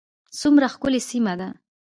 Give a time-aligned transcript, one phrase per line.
[0.39, 1.49] څومره ښکلې سیمه ده